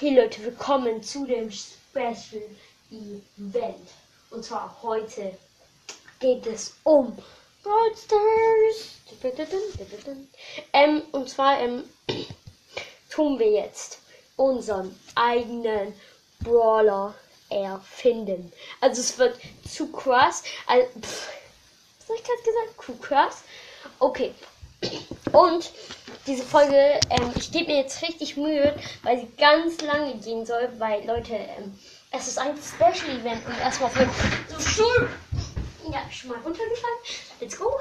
Hey 0.00 0.14
Leute, 0.16 0.42
willkommen 0.42 1.02
zu 1.02 1.26
dem 1.26 1.50
Special 1.52 2.42
Event. 2.90 3.86
Und 4.30 4.42
zwar 4.42 4.74
heute 4.82 5.36
geht 6.18 6.46
es 6.46 6.74
um 6.84 7.14
Brawl. 7.62 7.92
Ähm, 10.72 11.02
und 11.12 11.28
zwar 11.28 11.60
ähm, 11.60 11.84
tun 13.10 13.38
wir 13.38 13.50
jetzt 13.50 13.98
unseren 14.36 14.98
eigenen 15.16 15.92
Brawler 16.42 17.14
erfinden. 17.50 18.50
Also 18.80 19.02
es 19.02 19.18
wird 19.18 19.38
zu 19.68 19.92
krass. 19.92 20.42
Also, 20.66 20.88
pff, 20.98 21.28
was 21.98 22.08
habe 22.08 22.18
ich 22.18 22.24
gerade 22.24 22.42
gesagt? 22.42 22.82
Zu 22.86 22.96
krass. 23.06 23.42
Okay. 23.98 24.32
Und 25.32 25.70
diese 26.30 26.44
Folge, 26.44 27.00
ähm, 27.10 27.32
ich 27.34 27.50
gebe 27.50 27.72
mir 27.72 27.78
jetzt 27.78 28.00
richtig 28.02 28.36
Mühe, 28.36 28.76
weil 29.02 29.18
sie 29.18 29.28
ganz 29.36 29.80
lange 29.80 30.14
gehen 30.14 30.46
soll, 30.46 30.68
weil 30.78 31.04
Leute, 31.04 31.34
ähm, 31.34 31.76
es 32.12 32.28
ist 32.28 32.38
ein 32.38 32.56
Special 32.56 33.18
Event 33.18 33.44
und 33.46 33.58
erstmal 33.58 33.90
von 33.90 34.08
so 34.48 34.60
Stuhl. 34.60 35.10
Ja, 35.92 36.08
schon 36.10 36.30
mal 36.30 36.38
runtergefallen. 36.38 36.98
Let's 37.40 37.58
go. 37.58 37.80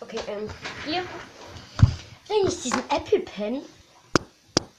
Okay, 0.00 0.20
ähm, 0.28 0.48
hier. 0.84 1.02
Wenn 2.28 2.46
ich 2.46 2.62
diesen 2.62 2.82
Apple 2.90 3.20
Pen. 3.20 3.62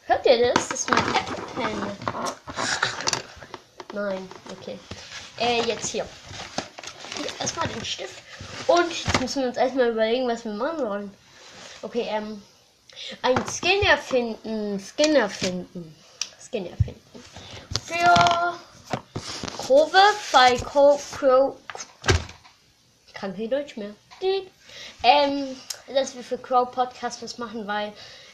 Hört 0.05 0.25
ihr 0.25 0.53
das? 0.53 0.69
Das 0.69 0.79
ist 0.79 0.89
mein 0.89 1.15
Apple 1.15 1.43
Pen. 1.55 1.87
Nein, 3.91 4.29
okay. 4.51 4.79
Äh, 5.39 5.61
jetzt 5.63 5.87
hier. 5.87 6.07
hier 7.17 7.27
erstmal 7.39 7.67
den 7.67 7.83
Stift. 7.83 8.23
Und 8.67 9.03
jetzt 9.03 9.19
müssen 9.19 9.41
wir 9.41 9.49
uns 9.49 9.57
erstmal 9.57 9.91
überlegen, 9.91 10.27
was 10.27 10.45
wir 10.45 10.53
machen 10.53 10.87
wollen. 10.87 11.17
Okay, 11.81 12.07
ähm. 12.09 12.41
Ein 13.21 13.37
Skin 13.47 13.81
erfinden. 13.83 14.79
Skin 14.79 15.15
erfinden. 15.15 15.95
Skin 16.39 16.65
erfinden. 16.65 17.23
Für 17.85 18.55
Kurve 19.57 19.99
bei 20.31 20.57
Co. 20.57 20.99
Crow. 21.11 21.55
Ich 23.07 23.13
kann 23.13 23.35
kein 23.35 23.49
Deutsch 23.49 23.77
mehr. 23.77 23.91
Ähm, 25.03 25.55
dass 25.93 26.15
wir 26.15 26.23
für 26.23 26.37
Crow 26.37 26.71
Podcast 26.71 27.21
was 27.21 27.37
machen, 27.37 27.67
weil 27.67 27.93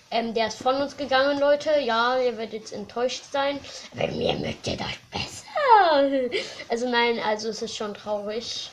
ähm, 0.09 0.33
der 0.33 0.47
ist 0.47 0.61
von 0.61 0.75
uns 0.75 0.95
gegangen, 0.95 1.39
Leute. 1.39 1.79
Ja, 1.79 2.17
ihr 2.17 2.37
werdet 2.37 2.53
jetzt 2.53 2.73
enttäuscht 2.73 3.23
sein. 3.31 3.59
Aber 3.93 4.07
mir 4.07 4.33
mögt 4.35 4.67
ihr 4.67 4.77
das 4.77 4.87
besser. 5.11 5.41
Also 6.69 6.89
nein, 6.89 7.19
also 7.19 7.49
es 7.49 7.61
ist 7.61 7.75
schon 7.75 7.93
traurig. 7.93 8.69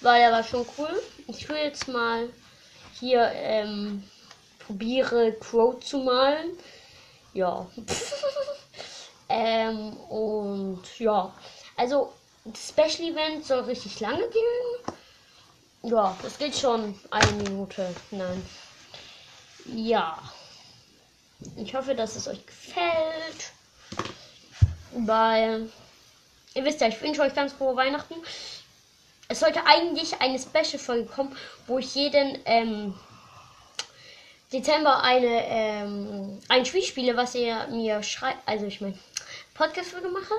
Weil 0.00 0.22
er 0.22 0.32
war 0.32 0.44
schon 0.44 0.66
cool. 0.76 1.02
Ich 1.26 1.48
will 1.48 1.56
jetzt 1.56 1.88
mal 1.88 2.28
hier 2.98 3.30
ähm, 3.34 4.04
probiere 4.68 5.32
Crow 5.32 5.80
zu 5.80 5.98
malen. 5.98 6.50
Ja. 7.32 7.66
ähm, 9.28 9.96
und 10.08 10.82
ja. 10.98 11.34
Also 11.76 12.12
das 12.44 12.68
Special 12.68 13.10
Event 13.10 13.46
soll 13.46 13.60
richtig 13.60 13.98
lange 14.00 14.28
gehen. 14.28 14.94
Ja, 15.82 16.16
das 16.22 16.38
geht 16.38 16.54
schon 16.54 16.98
eine 17.10 17.32
Minute. 17.32 17.94
Nein. 18.10 18.46
Ja. 19.74 20.18
Ich 21.56 21.74
hoffe, 21.74 21.94
dass 21.94 22.16
es 22.16 22.28
euch 22.28 22.44
gefällt. 22.44 23.52
Weil, 24.92 25.70
ihr 26.54 26.64
wisst 26.64 26.80
ja, 26.80 26.88
ich 26.88 27.00
wünsche 27.00 27.22
euch 27.22 27.34
ganz 27.34 27.52
frohe 27.52 27.76
Weihnachten. 27.76 28.14
Es 29.28 29.40
sollte 29.40 29.64
eigentlich 29.66 30.20
eine 30.20 30.38
Special-Folge 30.38 31.06
kommen, 31.06 31.36
wo 31.66 31.78
ich 31.78 31.94
jeden 31.94 32.38
ähm, 32.44 32.94
Dezember 34.52 35.02
eine, 35.02 35.44
ähm, 35.46 36.38
ein 36.48 36.64
Spiel 36.64 36.82
spiele, 36.82 37.16
was 37.16 37.34
ihr 37.34 37.66
mir 37.68 38.02
schreibt. 38.02 38.46
Also, 38.46 38.66
ich 38.66 38.80
meine, 38.80 38.98
Podcast-Folge 39.54 40.08
mache. 40.08 40.34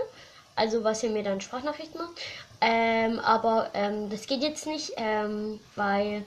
Also, 0.56 0.84
was 0.84 1.04
ihr 1.04 1.10
mir 1.10 1.24
dann 1.24 1.42
Sprachnachricht 1.42 1.96
macht. 1.96 2.20
Ähm, 2.62 3.20
aber 3.20 3.70
ähm, 3.74 4.10
das 4.10 4.28
geht 4.28 4.42
jetzt 4.42 4.66
nicht, 4.66 4.92
ähm, 4.98 5.60
weil 5.76 6.26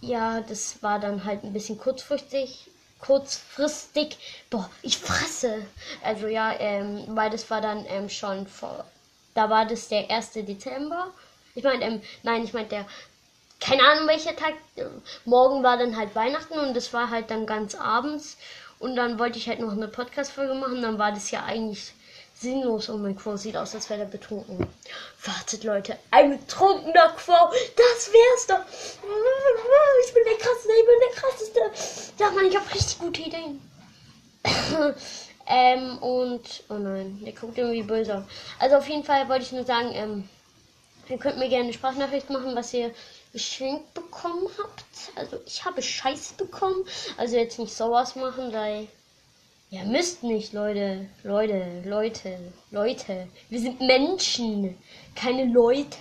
ja, 0.00 0.40
das 0.40 0.82
war 0.82 0.98
dann 0.98 1.24
halt 1.24 1.44
ein 1.44 1.52
bisschen 1.52 1.78
kurzfristig. 1.78 2.66
Kurzfristig. 2.98 4.16
Boah, 4.50 4.68
ich 4.82 4.98
fresse. 4.98 5.66
Also 6.02 6.26
ja, 6.26 6.54
ähm, 6.58 7.04
weil 7.08 7.30
das 7.30 7.50
war 7.50 7.60
dann 7.60 7.84
ähm, 7.88 8.08
schon 8.08 8.46
vor. 8.46 8.84
Da 9.34 9.48
war 9.50 9.66
das 9.66 9.88
der 9.88 10.10
1. 10.10 10.32
Dezember. 10.32 11.08
Ich 11.54 11.64
meine, 11.64 12.00
nein, 12.22 12.44
ich 12.44 12.52
meine 12.52 12.68
der. 12.68 12.86
Keine 13.62 13.84
Ahnung 13.84 14.08
welcher 14.08 14.34
Tag. 14.34 14.54
Morgen 15.24 15.62
war 15.62 15.76
dann 15.76 15.96
halt 15.96 16.14
Weihnachten 16.16 16.58
und 16.58 16.74
das 16.74 16.92
war 16.92 17.10
halt 17.10 17.30
dann 17.30 17.46
ganz 17.46 17.74
abends. 17.74 18.36
Und 18.80 18.96
dann 18.96 19.18
wollte 19.20 19.38
ich 19.38 19.48
halt 19.48 19.60
noch 19.60 19.72
eine 19.72 19.86
Podcast-Folge 19.86 20.54
machen. 20.54 20.82
Dann 20.82 20.98
war 20.98 21.12
das 21.12 21.30
ja 21.30 21.44
eigentlich 21.44 21.92
sinnlos 22.34 22.88
und 22.88 23.02
mein 23.02 23.14
Quo 23.14 23.36
sieht 23.36 23.56
aus, 23.56 23.74
als 23.74 23.88
wäre 23.88 24.00
er 24.00 24.06
betrunken. 24.06 24.66
Wartet, 25.24 25.62
Leute, 25.62 25.96
ein 26.10 26.38
betrunkener 26.38 27.10
Quo, 27.10 27.34
das 27.76 28.10
wär's 28.12 28.46
doch. 28.48 28.64
Ich 30.04 30.12
bin 30.12 30.24
der 30.24 30.38
krasseste, 30.38 30.72
ich 30.72 30.86
bin 30.86 30.98
der 31.06 31.22
krasseste. 31.22 32.14
Ja, 32.18 32.30
Mann, 32.32 32.46
ich 32.46 32.56
habe 32.56 32.74
richtig 32.74 32.98
gute 32.98 33.22
Ideen. 33.22 33.60
ähm, 35.46 35.98
und, 35.98 36.64
oh 36.68 36.74
nein, 36.74 37.20
der 37.24 37.32
guckt 37.32 37.56
irgendwie 37.56 37.82
böse. 37.82 38.26
Also 38.58 38.76
auf 38.76 38.88
jeden 38.88 39.04
Fall 39.04 39.28
wollte 39.28 39.44
ich 39.44 39.52
nur 39.52 39.64
sagen, 39.64 39.90
ähm, 39.92 40.28
ihr 41.08 41.18
könnt 41.18 41.38
mir 41.38 41.48
gerne 41.48 41.64
eine 41.64 41.72
Sprachnachricht 41.72 42.28
machen, 42.28 42.56
was 42.56 42.74
ihr 42.74 42.92
geschenkt 43.32 43.94
bekommen 43.94 44.48
habt. 44.58 44.84
Also 45.16 45.40
ich 45.46 45.64
habe 45.64 45.82
Scheiß 45.82 46.34
bekommen. 46.34 46.84
Also 47.16 47.36
jetzt 47.36 47.58
nicht 47.58 47.74
sowas 47.74 48.14
machen, 48.16 48.52
weil 48.52 48.88
ja, 49.70 49.84
müsst 49.84 50.22
nicht, 50.22 50.52
Leute. 50.52 51.08
Leute, 51.22 51.82
Leute, 51.86 52.38
Leute. 52.70 53.28
Wir 53.48 53.60
sind 53.60 53.80
Menschen, 53.80 54.76
keine 55.14 55.46
Leute. 55.46 55.96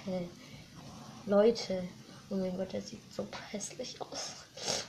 Leute. 1.26 1.84
Oh 2.30 2.36
mein 2.36 2.58
Gott, 2.58 2.74
der 2.74 2.82
sieht 2.82 3.00
so 3.14 3.26
hässlich 3.50 3.96
aus. 4.02 4.32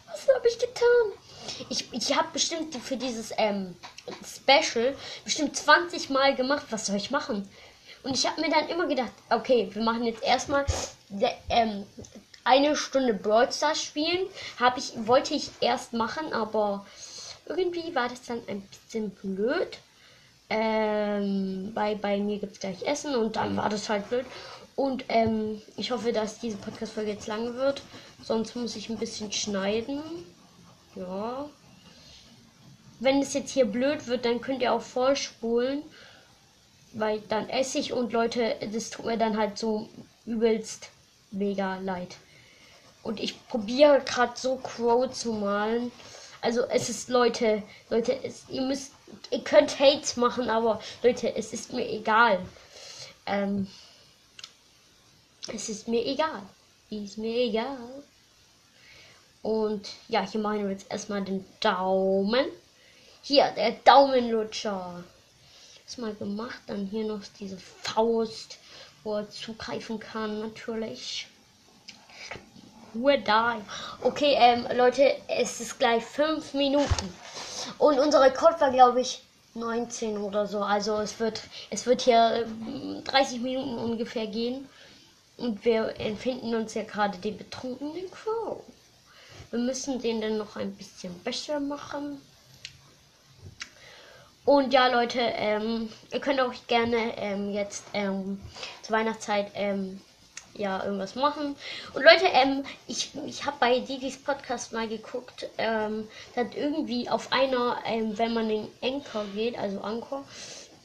Was 0.06 0.26
habe 0.34 0.48
ich 0.48 0.59
getan? 0.59 1.66
Ich, 1.69 1.92
ich 1.92 2.16
habe 2.16 2.28
bestimmt 2.32 2.74
für 2.74 2.97
dieses 2.97 3.32
ähm, 3.36 3.76
Special 4.24 4.97
bestimmt 5.24 5.56
20 5.56 6.10
Mal 6.10 6.34
gemacht. 6.34 6.66
Was 6.70 6.86
soll 6.86 6.97
ich 6.97 7.12
machen? 7.12 7.48
Und 8.03 8.16
ich 8.16 8.26
habe 8.26 8.41
mir 8.41 8.50
dann 8.50 8.69
immer 8.69 8.86
gedacht, 8.86 9.12
okay, 9.30 9.69
wir 9.72 9.82
machen 9.82 10.04
jetzt 10.04 10.22
erstmal 10.24 10.66
ähm, 11.48 11.86
eine 12.44 12.76
Stunde 12.76 13.14
Brawl 13.14 13.53
Stars 13.53 13.82
spielen. 13.82 14.26
Hab 14.58 14.76
ich, 14.78 14.92
wollte 15.06 15.34
ich 15.34 15.50
erst 15.60 15.92
machen, 15.92 16.32
aber 16.32 16.86
irgendwie 17.47 17.94
war 17.94 18.08
das 18.08 18.22
dann 18.22 18.41
ein 18.47 18.62
bisschen 18.62 19.10
blöd. 19.10 19.78
Ähm, 20.50 21.72
bei, 21.75 21.94
bei 21.94 22.19
mir 22.19 22.38
gibt 22.38 22.53
es 22.54 22.60
gleich 22.60 22.82
Essen 22.82 23.14
und 23.14 23.36
dann 23.36 23.56
war 23.56 23.69
das 23.69 23.88
halt 23.88 24.08
blöd. 24.08 24.26
Und 24.75 25.04
ähm, 25.08 25.60
ich 25.76 25.91
hoffe, 25.91 26.12
dass 26.12 26.41
diese 26.41 26.56
Podcast-Folge 26.56 27.12
jetzt 27.12 27.26
lang 27.26 27.54
wird. 27.54 27.82
Sonst 28.22 28.56
muss 28.56 28.76
ich 28.76 28.88
ein 28.88 28.98
bisschen 28.98 29.32
schneiden. 29.32 30.00
Ja. 30.94 31.48
Wenn 33.00 33.20
es 33.20 33.34
jetzt 33.34 33.53
hier 33.53 33.64
blöd 33.64 34.06
wird, 34.06 34.24
dann 34.24 34.41
könnt 34.41 34.62
ihr 34.62 34.72
auch 34.72 34.82
vorspulen. 34.82 35.82
Weil 36.92 37.20
dann 37.28 37.48
esse 37.48 37.78
ich 37.78 37.92
und 37.92 38.12
Leute, 38.12 38.56
das 38.72 38.91
tut 38.91 39.06
mir 39.06 39.16
dann 39.16 39.38
halt 39.38 39.59
so 39.59 39.88
übelst 40.26 40.91
mega 41.30 41.78
leid. 41.78 42.16
Und 43.03 43.21
ich 43.21 43.47
probiere 43.49 44.01
gerade 44.05 44.33
so 44.37 44.57
Crow 44.57 45.11
zu 45.11 45.33
malen. 45.33 45.91
Also 46.41 46.63
es 46.63 46.89
ist 46.89 47.09
Leute, 47.09 47.63
Leute, 47.91 48.19
es, 48.25 48.45
ihr 48.49 48.63
müsst, 48.63 48.93
ihr 49.31 49.43
könnt 49.45 49.79
Hates 49.79 50.17
machen, 50.17 50.51
aber 50.51 50.81
Leute, 51.03 51.35
es 51.37 51.53
ist 51.53 51.73
mir 51.73 51.89
egal. 51.89 52.41
Ähm, 53.27 53.69
es 55.53 55.69
ist 55.69 55.89
mir 55.89 56.05
egal. 56.05 56.43
Ist 56.91 57.19
mir 57.19 57.35
egal. 57.35 57.79
Und 59.43 59.89
ja, 60.09 60.29
hier 60.29 60.41
machen 60.41 60.65
wir 60.65 60.71
jetzt 60.71 60.91
erstmal 60.91 61.23
den 61.23 61.45
Daumen. 61.61 62.47
Hier, 63.23 63.51
der 63.53 63.73
Daumenlutscher. 63.73 65.03
Das 65.84 65.98
mal 65.98 66.15
gemacht. 66.15 66.60
Dann 66.66 66.87
hier 66.87 67.05
noch 67.05 67.22
diese 67.41 67.59
Faust, 67.59 68.59
wo 69.03 69.16
er 69.16 69.31
zugreifen 69.31 69.98
kann, 69.98 70.41
natürlich. 70.41 71.27
Ruhe 72.94 73.18
da. 73.21 73.56
Okay, 74.03 74.34
ähm, 74.39 74.66
Leute, 74.77 75.16
es 75.28 75.60
ist 75.60 75.78
gleich 75.78 76.04
fünf 76.04 76.54
Minuten. 76.54 77.15
Und 77.78 77.98
unser 77.98 78.21
Rekord 78.21 78.60
war, 78.60 78.71
glaube 78.71 79.00
ich, 79.00 79.22
19 79.54 80.18
oder 80.18 80.47
so. 80.47 80.62
Also 80.62 80.97
es 80.98 81.18
wird, 81.21 81.42
es 81.71 81.86
wird 81.86 82.03
hier 82.03 82.47
30 83.04 83.36
ähm, 83.36 83.42
Minuten 83.42 83.78
ungefähr 83.78 84.27
gehen. 84.27 84.68
Und 85.36 85.65
wir 85.65 85.98
empfinden 85.98 86.54
uns 86.54 86.74
ja 86.74 86.83
gerade 86.83 87.18
den 87.18 87.36
betrunkenen 87.36 88.10
Crow. 88.10 88.62
Wir 89.50 89.59
müssen 89.59 90.00
den 90.00 90.21
dann 90.21 90.38
noch 90.38 90.56
ein 90.56 90.74
bisschen 90.74 91.18
besser 91.21 91.60
machen. 91.60 92.21
Und 94.45 94.72
ja, 94.72 94.88
Leute, 94.88 95.21
ähm, 95.21 95.88
ihr 96.12 96.21
könnt 96.21 96.41
auch 96.41 96.53
gerne 96.66 97.16
ähm, 97.16 97.53
jetzt 97.53 97.84
ähm, 97.92 98.41
zur 98.83 98.97
Weihnachtszeit 98.97 99.53
ähm, 99.54 100.00
ja 100.54 100.84
irgendwas 100.84 101.15
machen. 101.15 101.57
Und 101.95 102.03
Leute, 102.03 102.27
ähm, 102.27 102.65
ich, 102.87 103.10
ich 103.27 103.45
habe 103.45 103.57
bei 103.60 103.81
Didis 103.81 104.16
Podcast 104.22 104.72
mal 104.72 104.89
geguckt, 104.89 105.49
ähm, 105.59 106.09
dass 106.34 106.54
irgendwie 106.54 107.09
auf 107.09 107.33
einer, 107.33 107.78
ähm, 107.87 108.16
wenn 108.19 108.34
man 108.34 108.51
in 108.51 108.69
Anchor 108.83 109.25
geht, 109.34 109.59
also 109.59 109.81
Anchor, 109.81 110.25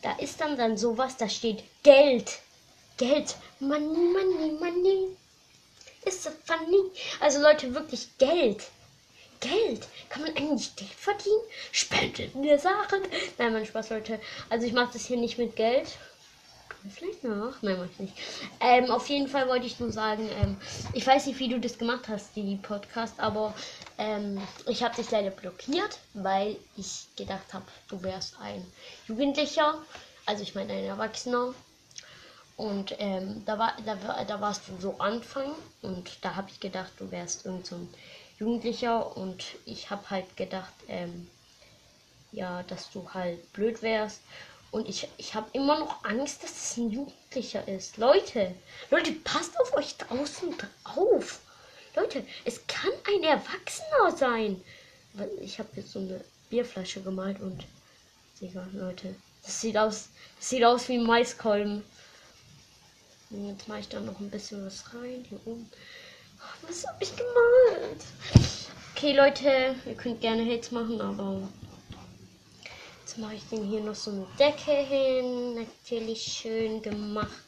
da 0.01 0.13
ist 0.19 0.39
dann 0.39 0.57
dann 0.57 0.77
sowas, 0.77 1.17
da 1.17 1.27
steht 1.27 1.63
Geld. 1.83 2.39
Geld. 2.97 3.35
Money, 3.59 3.85
money, 3.85 4.51
money. 4.59 5.07
Ist 6.05 6.23
so 6.23 6.29
funny. 6.45 6.91
Also 7.19 7.41
Leute, 7.41 7.73
wirklich 7.73 8.07
Geld. 8.17 8.63
Geld. 9.39 9.87
Kann 10.09 10.23
man 10.23 10.35
eigentlich 10.35 10.75
Geld 10.75 10.91
verdienen? 10.91 11.41
Spendet 11.71 12.35
mir 12.35 12.57
Sachen. 12.57 13.01
Nein, 13.37 13.53
mein 13.53 13.65
Spaß, 13.65 13.89
Leute. 13.89 14.19
Also 14.49 14.65
ich 14.65 14.73
mache 14.73 14.93
das 14.93 15.05
hier 15.05 15.17
nicht 15.17 15.37
mit 15.37 15.55
Geld. 15.55 15.87
Vielleicht 16.89 17.23
noch. 17.23 17.61
Nein, 17.61 17.77
mach 17.79 17.85
ich 17.85 17.99
nicht. 17.99 18.13
Ähm, 18.59 18.91
auf 18.91 19.07
jeden 19.09 19.27
Fall 19.27 19.47
wollte 19.47 19.65
ich 19.65 19.79
nur 19.79 19.91
sagen, 19.91 20.29
ähm, 20.41 20.57
ich 20.93 21.05
weiß 21.05 21.25
nicht, 21.25 21.39
wie 21.39 21.49
du 21.49 21.59
das 21.59 21.77
gemacht 21.77 22.07
hast, 22.07 22.35
die 22.35 22.55
Podcast, 22.55 23.19
aber 23.19 23.53
ähm, 23.97 24.41
ich 24.67 24.83
habe 24.83 24.95
dich 24.95 25.09
leider 25.11 25.31
blockiert, 25.31 25.99
weil 26.13 26.55
ich 26.75 27.07
gedacht 27.15 27.53
habe, 27.53 27.65
du 27.89 28.01
wärst 28.03 28.39
ein 28.39 28.65
Jugendlicher, 29.07 29.81
also 30.25 30.43
ich 30.43 30.55
meine 30.55 30.73
ein 30.73 30.83
Erwachsener. 30.83 31.53
Und 32.57 32.95
ähm, 32.97 33.43
da, 33.45 33.59
war, 33.59 33.73
da, 33.85 34.23
da 34.23 34.41
warst 34.41 34.67
du 34.67 34.81
so 34.81 34.97
Anfang 34.97 35.51
und 35.83 36.17
da 36.21 36.35
habe 36.35 36.49
ich 36.49 36.59
gedacht, 36.59 36.91
du 36.97 37.11
wärst 37.11 37.45
irgend 37.45 37.67
so 37.67 37.75
ein 37.75 37.89
Jugendlicher 38.39 39.15
und 39.15 39.43
ich 39.65 39.91
habe 39.91 40.09
halt 40.09 40.37
gedacht, 40.37 40.73
ähm, 40.87 41.29
ja, 42.31 42.63
dass 42.63 42.91
du 42.91 43.13
halt 43.13 43.53
blöd 43.53 43.81
wärst. 43.81 44.21
Und 44.71 44.89
ich, 44.89 45.07
ich 45.17 45.33
habe 45.33 45.49
immer 45.53 45.79
noch 45.79 46.03
Angst, 46.03 46.43
dass 46.43 46.51
es 46.51 46.77
ein 46.77 46.91
Jugendlicher 46.91 47.67
ist. 47.67 47.97
Leute, 47.97 48.53
Leute, 48.89 49.13
passt 49.13 49.59
auf 49.59 49.73
euch 49.75 49.95
draußen 49.97 50.55
drauf. 50.57 51.39
Leute, 51.95 52.25
es 52.45 52.65
kann 52.67 52.91
ein 53.07 53.23
Erwachsener 53.23 54.15
sein. 54.15 54.61
Ich 55.41 55.57
habe 55.57 55.69
jetzt 55.75 55.91
so 55.91 55.99
eine 55.99 56.23
Bierflasche 56.49 57.01
gemalt 57.01 57.39
und 57.39 57.65
Digga, 58.39 58.67
Leute, 58.73 59.15
das 59.43 59.61
sieht 59.61 59.77
aus, 59.77 60.09
das 60.37 60.49
sieht 60.49 60.63
aus 60.63 60.87
wie 60.89 60.97
ein 60.97 61.05
Maiskolben. 61.05 61.83
Und 63.29 63.49
jetzt 63.49 63.67
mache 63.67 63.79
ich 63.79 63.89
da 63.89 63.99
noch 63.99 64.19
ein 64.19 64.29
bisschen 64.29 64.65
was 64.65 64.93
rein 64.93 65.25
hier 65.27 65.39
oben. 65.45 65.69
Was 66.61 66.85
habe 66.85 67.03
ich 67.03 67.15
gemalt? 67.15 68.03
Okay, 68.95 69.13
Leute, 69.13 69.75
ihr 69.85 69.95
könnt 69.95 70.21
gerne 70.21 70.45
Hates 70.45 70.71
machen, 70.71 71.01
aber 71.01 71.47
mache 73.17 73.35
ich 73.35 73.47
dem 73.49 73.63
hier 73.63 73.81
noch 73.81 73.95
so 73.95 74.11
eine 74.11 74.27
Decke 74.39 74.71
hin. 74.71 75.55
Natürlich 75.55 76.23
schön 76.23 76.81
gemacht. 76.81 77.43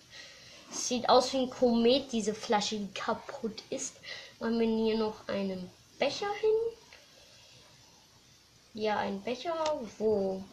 Sieht 0.72 1.10
aus 1.10 1.34
wie 1.34 1.38
ein 1.38 1.50
Komet, 1.50 2.12
diese 2.12 2.34
Flasche, 2.34 2.78
die 2.78 2.94
kaputt 2.94 3.64
ist. 3.70 3.96
Machen 4.40 4.60
wir 4.60 4.68
hier 4.68 4.98
noch 4.98 5.28
einen 5.28 5.70
Becher 5.98 6.32
hin. 6.42 6.50
Ja, 8.74 9.00
ein 9.00 9.22
Becher, 9.22 9.56
wo 9.98 10.44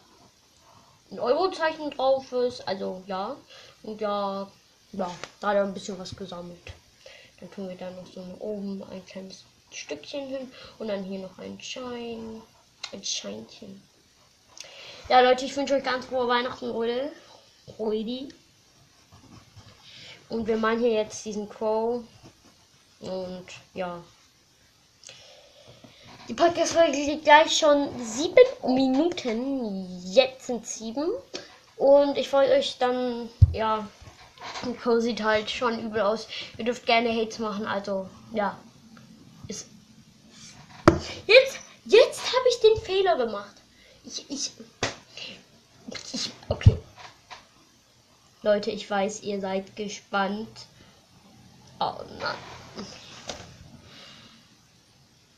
ein 1.11 1.21
Eurozeichen 1.21 1.91
drauf 1.91 2.33
ist. 2.33 2.67
Also 2.67 3.03
ja. 3.07 3.37
Und 3.83 4.01
ja, 4.01 4.51
ja, 4.93 5.11
da 5.41 5.49
hat 5.49 5.57
er 5.57 5.65
ein 5.65 5.75
bisschen 5.75 5.99
was 5.99 6.15
gesammelt. 6.17 6.73
Dann 7.41 7.51
tun 7.51 7.69
wir 7.69 7.77
da 7.77 7.91
noch 7.91 8.07
so 8.07 8.25
oben 8.39 8.83
ein 8.91 9.05
kleines 9.05 9.45
Stückchen 9.71 10.29
hin 10.29 10.51
und 10.79 10.89
dann 10.89 11.05
hier 11.05 11.19
noch 11.19 11.39
ein 11.39 11.61
Schein, 11.61 12.41
ein 12.93 13.05
Scheinchen. 13.05 13.83
Ja, 15.09 15.21
Leute, 15.21 15.45
ich 15.45 15.57
wünsche 15.57 15.75
euch 15.75 15.85
ganz 15.85 16.07
frohe 16.07 16.27
Weihnachten, 16.27 16.69
oder? 16.69 17.11
Rudi. 17.79 18.29
Und 20.29 20.49
wir 20.49 20.57
malen 20.57 20.81
hier 20.81 20.95
jetzt 20.95 21.25
diesen 21.25 21.49
Crow. 21.49 22.03
Und 22.99 23.47
ja. 23.75 24.03
Die 26.29 26.35
Podcast-Folge 26.35 26.97
liegt 26.97 27.23
gleich 27.23 27.57
schon 27.57 27.89
sieben 28.05 28.35
Minuten. 28.75 30.03
Jetzt 30.07 30.49
sind 30.49 30.67
sieben. 30.67 31.09
Und 31.77 32.19
ich 32.19 32.33
wollte 32.33 32.55
euch 32.55 32.77
dann, 32.79 33.29
ja, 33.53 33.87
Co 34.83 34.99
sieht 34.99 35.23
halt 35.23 35.49
schon 35.49 35.79
übel 35.87 36.01
aus. 36.01 36.27
Ihr 36.59 36.65
dürft 36.65 36.85
gerne 36.85 37.15
Hates 37.15 37.39
machen, 37.39 37.65
also 37.65 38.09
ja. 38.33 38.59
Ist 39.47 39.69
jetzt, 41.29 41.59
jetzt 41.85 42.27
habe 42.27 42.49
ich 42.49 42.61
den 42.61 42.83
Fehler 42.85 43.17
gemacht. 43.17 43.55
Ich, 44.05 44.29
ich, 44.29 44.51
okay. 46.49 46.77
Leute, 48.43 48.71
ich 48.71 48.89
weiß, 48.89 49.23
ihr 49.23 49.41
seid 49.41 49.75
gespannt. 49.77 50.67
Oh 51.81 51.95
nein. 52.19 52.37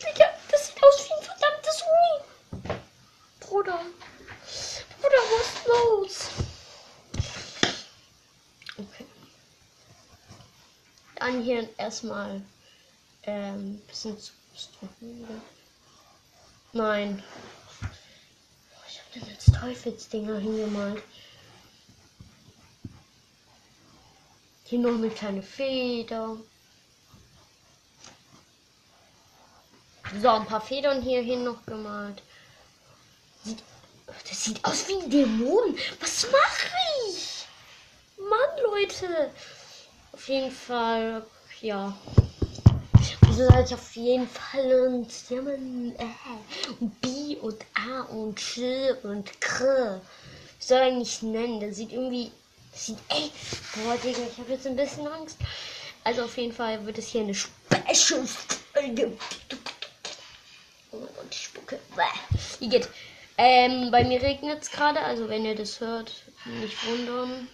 Digga, 0.00 0.26
das 0.50 0.66
sieht 0.66 0.82
aus 0.82 1.08
wie 1.08 1.12
ein 1.14 1.22
verdammtes 1.24 1.84
Huhn. 1.84 2.80
Bruder. 3.40 3.80
Bruder, 5.00 5.22
was 5.32 5.46
ist 5.46 5.66
los? 5.66 6.28
Dann 11.16 11.42
hier 11.42 11.68
erstmal 11.78 12.40
ähm, 13.24 13.82
bisschen 13.88 14.18
zu 14.18 14.32
Nein. 16.72 17.22
Denn 19.20 19.30
jetzt 19.30 19.54
Teufelsdinger 19.54 20.38
hingemalt. 20.38 21.02
Hier 24.64 24.78
noch 24.78 24.94
eine 24.94 25.10
kleine 25.10 25.42
Feder. 25.42 26.36
So, 30.20 30.28
ein 30.28 30.46
paar 30.46 30.60
Federn 30.60 31.02
hier 31.02 31.22
hin 31.22 31.44
noch 31.44 31.64
gemalt. 31.66 32.22
Sieht, 33.44 33.62
das 34.06 34.44
sieht 34.44 34.64
aus 34.64 34.88
wie 34.88 35.02
ein 35.02 35.10
Dämon. 35.10 35.76
Was 36.00 36.30
mache 36.30 36.68
ich? 37.08 37.46
Mann, 38.18 38.64
Leute. 38.64 39.30
Auf 40.12 40.28
jeden 40.28 40.50
Fall, 40.50 41.26
ja. 41.60 41.96
Also 43.38 43.50
seid 43.52 43.72
auf 43.72 43.94
jeden 43.94 44.28
Fall 44.28 44.88
und 44.88 45.30
man, 45.30 45.94
äh, 45.96 46.86
B 47.00 47.36
und 47.36 47.64
A 47.74 48.00
und 48.10 48.40
Sch 48.40 48.58
und 49.04 49.40
K. 49.40 50.00
Soll 50.58 50.78
er 50.78 50.90
nicht 50.90 51.22
nennen. 51.22 51.60
Das 51.60 51.76
sieht 51.76 51.92
irgendwie. 51.92 52.32
Das 52.72 52.86
sieht 52.86 52.98
ey. 53.08 53.30
Boah, 53.76 53.96
Digga, 53.98 54.22
ich 54.28 54.38
habe 54.38 54.50
jetzt 54.50 54.66
ein 54.66 54.74
bisschen 54.74 55.06
Angst. 55.06 55.36
Also 56.02 56.24
auf 56.24 56.36
jeden 56.36 56.52
Fall 56.52 56.84
wird 56.84 56.98
es 56.98 57.06
hier 57.06 57.20
eine 57.20 57.34
Special 57.34 58.26
Folge. 58.26 59.12
Oh 60.90 60.96
mein 60.96 61.08
Gott, 61.14 61.26
ich 61.30 61.44
spucke. 61.44 61.78
Wie 62.58 62.68
geht? 62.68 62.88
Ähm, 63.36 63.92
bei 63.92 64.02
mir 64.02 64.20
regnet 64.20 64.62
es 64.62 64.70
gerade, 64.72 65.00
also 65.00 65.28
wenn 65.28 65.44
ihr 65.44 65.54
das 65.54 65.78
hört, 65.78 66.12
nicht 66.60 66.76
wundern. 66.88 67.46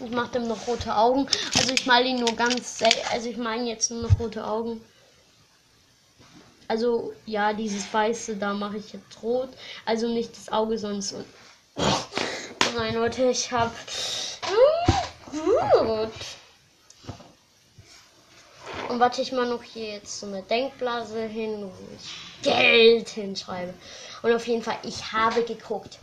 Ich 0.00 0.10
mache 0.10 0.32
dem 0.32 0.48
noch 0.48 0.66
rote 0.66 0.96
Augen. 0.96 1.26
Also 1.58 1.74
ich 1.74 1.84
male 1.84 2.06
ihn 2.06 2.20
nur 2.20 2.34
ganz 2.36 2.82
Also 3.12 3.28
ich 3.28 3.36
meine 3.36 3.68
jetzt 3.68 3.90
nur 3.90 4.00
noch 4.00 4.18
rote 4.18 4.46
Augen. 4.46 4.80
Also 6.68 7.14
ja, 7.26 7.52
dieses 7.52 7.92
weiße, 7.92 8.36
da 8.36 8.52
mache 8.54 8.78
ich 8.78 8.92
jetzt 8.92 9.22
rot. 9.22 9.50
Also 9.84 10.08
nicht 10.08 10.36
das 10.36 10.50
Auge, 10.52 10.78
sonst. 10.78 11.14
Oh 11.76 11.82
nein, 12.76 12.94
Leute, 12.94 13.30
ich 13.30 13.50
habe. 13.52 13.74
Gut. 15.30 16.12
Und 18.88 19.00
warte 19.00 19.22
ich 19.22 19.32
mal 19.32 19.48
noch 19.48 19.62
hier 19.62 19.94
jetzt 19.94 20.20
so 20.20 20.26
eine 20.26 20.42
Denkblase 20.42 21.26
hin, 21.26 21.62
wo 21.62 21.72
ich 21.96 22.42
Geld 22.42 23.08
hinschreibe. 23.08 23.74
Und 24.22 24.32
auf 24.32 24.46
jeden 24.46 24.62
Fall, 24.62 24.78
ich 24.82 25.12
habe 25.12 25.42
geguckt. 25.42 25.98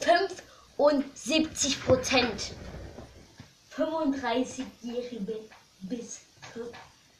75 0.00 1.84
Prozent 1.84 2.52
35-Jährige 3.76 5.40
bis 5.80 6.20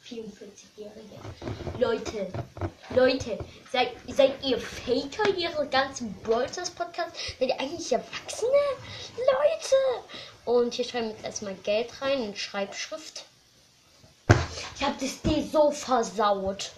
44-Jährige. 0.06 1.18
Leute, 1.78 2.32
Leute, 2.94 3.38
seid, 3.72 3.92
seid 4.08 4.44
ihr 4.44 4.58
Faker 4.58 5.34
ihre 5.36 5.66
ganzen 5.68 6.12
Brawlers 6.22 6.70
Podcast? 6.70 7.16
Seid 7.38 7.48
ihr 7.48 7.60
eigentlich 7.60 7.90
Erwachsene? 7.90 8.50
Leute! 9.16 10.04
Und 10.44 10.74
hier 10.74 10.84
schreiben 10.84 11.06
wir 11.08 11.14
jetzt 11.14 11.24
erstmal 11.24 11.54
Geld 11.54 12.02
rein 12.02 12.22
in 12.22 12.36
Schreibschrift. 12.36 13.24
Ich 14.76 14.84
hab 14.84 14.98
das 14.98 15.22
D 15.22 15.42
so 15.50 15.70
versaut. 15.70 16.72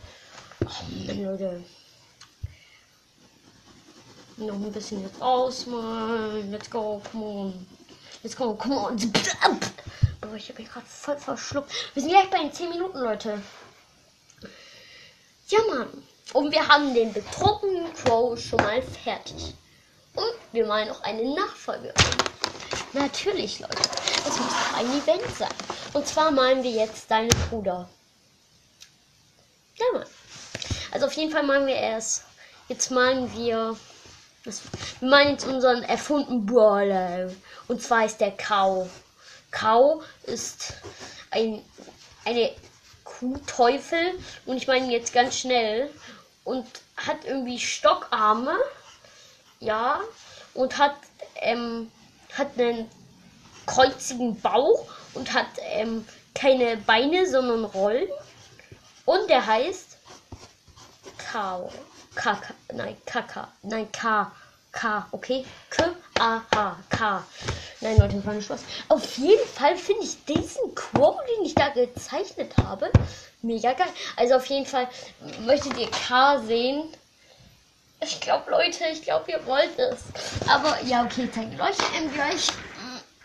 Oh 0.64 1.06
Mann, 1.06 1.24
Leute. 1.24 1.64
Noch 4.36 4.54
ein 4.54 4.72
bisschen 4.72 5.02
jetzt 5.02 5.20
ausmalen. 5.20 6.50
Let's 6.52 6.70
go, 6.70 7.02
come 7.10 7.24
on. 7.24 7.66
Jetzt 8.22 8.36
komm, 8.36 8.56
komm 8.56 8.72
on. 8.72 9.12
Boah, 10.26 10.34
ich 10.34 10.48
habe 10.48 10.60
mich 10.60 10.72
gerade 10.72 10.86
voll 10.86 11.16
verschluckt. 11.18 11.70
Wir 11.94 12.02
sind 12.02 12.10
gleich 12.10 12.28
bei 12.30 12.38
den 12.38 12.52
10 12.52 12.70
Minuten, 12.70 12.98
Leute. 12.98 13.40
Ja, 15.48 15.58
Mann. 15.70 16.02
Und 16.32 16.50
wir 16.50 16.66
haben 16.66 16.94
den 16.94 17.12
betrunkenen 17.12 17.92
Crow 17.94 18.38
schon 18.38 18.58
mal 18.58 18.82
fertig. 18.82 19.54
Und 20.14 20.34
wir 20.52 20.66
malen 20.66 20.88
noch 20.88 21.02
eine 21.02 21.22
Nachfolge. 21.34 21.94
Natürlich, 22.92 23.60
Leute. 23.60 23.78
Es 24.26 24.38
muss 24.38 24.52
ein 24.74 24.86
Event 24.86 25.36
sein. 25.36 25.54
Und 25.92 26.06
zwar 26.08 26.32
malen 26.32 26.64
wir 26.64 26.72
jetzt 26.72 27.08
deinen 27.10 27.30
Bruder. 27.48 27.88
Ja, 29.76 29.86
Mann. 29.92 30.06
Also 30.90 31.06
auf 31.06 31.12
jeden 31.12 31.30
Fall 31.30 31.44
malen 31.44 31.66
wir 31.66 31.76
erst. 31.76 32.24
Jetzt 32.68 32.90
malen 32.90 33.32
wir. 33.32 33.76
Wir 34.42 35.08
malen 35.08 35.30
jetzt 35.30 35.46
unseren 35.46 35.84
erfundenen 35.84 36.46
Brawler. 36.46 37.30
Und 37.68 37.80
zwar 37.80 38.06
ist 38.06 38.20
der 38.20 38.32
Kau. 38.32 38.88
Kau 39.56 40.02
ist 40.24 40.74
ein, 41.30 41.64
eine 42.26 42.54
Kuhteufel. 43.04 44.18
Und 44.44 44.58
ich 44.58 44.66
meine 44.66 44.92
jetzt 44.92 45.14
ganz 45.14 45.38
schnell. 45.38 45.90
Und 46.44 46.66
hat 46.96 47.24
irgendwie 47.24 47.58
Stockarme. 47.58 48.54
Ja. 49.60 50.00
Und 50.52 50.76
hat, 50.76 50.96
ähm, 51.36 51.90
hat 52.36 52.58
einen 52.58 52.90
kreuzigen 53.64 54.38
Bauch 54.40 54.86
und 55.14 55.32
hat 55.32 55.46
ähm, 55.60 56.06
keine 56.34 56.76
Beine, 56.76 57.26
sondern 57.26 57.64
Rollen. 57.64 58.08
Und 59.06 59.30
der 59.30 59.46
heißt 59.46 59.96
Kao. 61.16 61.72
Kaka. 62.14 62.54
Nein, 62.72 62.96
Kaka. 63.06 63.48
Nein, 63.62 63.90
K. 63.90 64.30
K, 64.72 65.06
okay? 65.12 65.46
K, 65.70 65.96
A, 66.18 66.42
H, 66.54 66.76
K. 66.90 67.24
Nein, 67.80 67.98
Leute, 67.98 68.24
war 68.24 68.32
nicht 68.32 68.46
Spaß. 68.46 68.60
Auf 68.88 69.18
jeden 69.18 69.46
Fall 69.48 69.76
finde 69.76 70.04
ich 70.04 70.24
diesen 70.24 70.74
Quo, 70.74 71.20
den 71.28 71.44
ich 71.44 71.54
da 71.54 71.68
gezeichnet 71.68 72.52
habe, 72.56 72.90
mega 73.42 73.72
geil. 73.74 73.88
Also 74.16 74.36
auf 74.36 74.46
jeden 74.46 74.66
Fall 74.66 74.88
möchtet 75.40 75.76
ihr 75.76 75.90
K 75.90 76.38
sehen. 76.40 76.84
Ich 78.00 78.20
glaube, 78.20 78.50
Leute, 78.50 78.84
ich 78.92 79.02
glaube, 79.02 79.30
ihr 79.30 79.46
wollt 79.46 79.78
es. 79.78 80.00
Aber 80.48 80.80
ja, 80.84 81.04
okay, 81.04 81.28
zeige 81.32 81.62
euch 81.62 81.76
ähm, 81.98 82.12
gleich. 82.12 82.48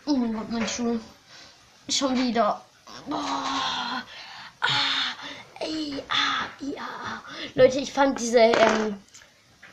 Oh 0.06 0.14
mein 0.14 0.34
Gott, 0.34 0.50
mein 0.50 0.68
Schuh. 0.68 1.00
Schon 1.90 2.18
wieder. 2.18 2.62
Boah. 3.08 4.04
Ah, 4.62 5.16
ey, 5.60 6.04
ah, 6.10 6.48
ja. 6.60 7.24
Leute, 7.56 7.80
ich 7.80 7.92
fand 7.92 8.20
diese, 8.20 8.40
ähm, 8.40 9.02